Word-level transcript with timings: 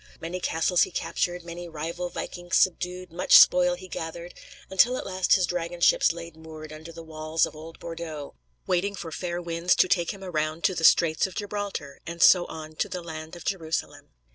Many 0.19 0.39
castles 0.39 0.81
he 0.81 0.89
captured; 0.89 1.43
many 1.43 1.69
rival 1.69 2.09
vikings 2.09 2.55
subdued; 2.55 3.11
much 3.11 3.37
spoil 3.37 3.75
he 3.75 3.87
gathered; 3.87 4.33
until 4.67 4.97
at 4.97 5.05
last 5.05 5.33
his 5.33 5.45
dragon 5.45 5.79
ships 5.79 6.11
lay 6.11 6.31
moored 6.31 6.73
under 6.73 6.91
the 6.91 7.03
walls 7.03 7.45
of 7.45 7.55
old 7.55 7.77
Bordeaux, 7.77 8.33
waiting 8.65 8.95
for 8.95 9.11
fair 9.11 9.39
winds 9.39 9.75
to 9.75 9.87
take 9.87 10.09
him 10.11 10.23
around 10.23 10.63
to 10.63 10.73
the 10.73 10.83
Straits 10.83 11.27
of 11.27 11.35
Gibraltar, 11.35 11.99
and 12.07 12.19
so 12.19 12.45
on 12.47 12.75
"to 12.77 12.89
the 12.89 13.03
land 13.03 13.35
of 13.35 13.45
Jerusalem." 13.45 14.09